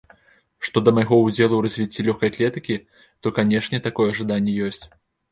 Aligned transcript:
Што 0.67 0.81
да 0.85 0.91
майго 0.97 1.17
ўдзелу 1.25 1.47
ў 1.47 1.59
развіцці 1.65 2.05
лёгкай 2.07 2.31
атлетыкі, 2.33 2.77
то, 3.27 3.33
канечне, 3.41 3.77
такое 3.89 4.09
жаданне 4.21 4.53
ёсць. 4.69 4.81